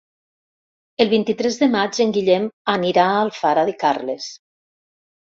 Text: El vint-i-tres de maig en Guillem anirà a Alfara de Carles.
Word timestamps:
El 1.05 1.11
vint-i-tres 1.11 1.59
de 1.65 1.69
maig 1.77 2.01
en 2.07 2.15
Guillem 2.17 2.49
anirà 2.77 3.07
a 3.13 3.23
Alfara 3.29 3.71
de 3.73 3.81
Carles. 3.87 4.35